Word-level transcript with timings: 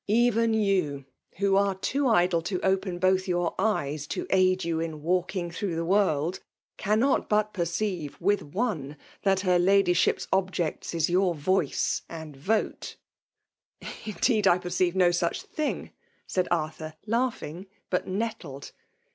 Even 0.07 0.55
you, 0.55 1.05
who 1.37 1.55
arc 1.55 1.79
too 1.83 2.07
idle 2.07 2.41
to 2.41 2.59
open 2.61 2.97
both 2.97 3.27
your 3.27 3.53
eyes 3.59 4.07
to 4.07 4.25
aid 4.31 4.63
you 4.63 4.79
in 4.79 5.03
walking 5.03 5.51
through 5.51 5.75
the 5.75 5.85
world, 5.85 6.39
cannot 6.75 7.29
but 7.29 7.53
perceive, 7.53 8.19
with 8.19 8.41
one, 8.41 8.97
that 9.21 9.41
her 9.41 9.59
Lady 9.59 9.93
ship's 9.93 10.27
object 10.33 10.95
is 10.95 11.07
your 11.07 11.35
voice 11.35 12.01
and 12.09 12.35
vote." 12.35 12.95
FEMALE. 13.79 13.89
DOM 13.91 13.91
INAXION. 13.91 14.09
If 14.15 14.21
{T. 14.21 14.33
^* 14.33 14.39
Ip^^ed^ 14.43 14.47
I 14.51 14.57
peroeive 14.57 14.95
no 14.95 15.11
such. 15.11 15.45
tlung/* 15.51 15.91
Baid 16.33 16.47
Arthur, 16.49 16.95
laughing, 17.05 17.67
but 17.91 18.07
nettled. 18.07 18.71